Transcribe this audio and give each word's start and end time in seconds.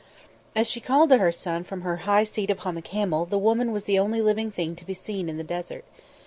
As 0.55 0.67
she 0.67 0.79
called 0.79 1.11
to 1.11 1.19
her 1.19 1.31
son 1.31 1.63
from 1.63 1.81
her 1.81 1.97
high 1.97 2.23
seat 2.23 2.49
upon 2.49 2.73
the 2.73 2.81
camel 2.81 3.25
the 3.27 3.37
woman 3.37 3.71
was 3.71 3.83
the 3.83 3.99
only 3.99 4.19
living 4.19 4.49
thing 4.49 4.75
to 4.77 4.83
be 4.83 4.95
seen 4.95 5.29
in 5.29 5.37
the 5.37 5.43
desert. 5.43 5.85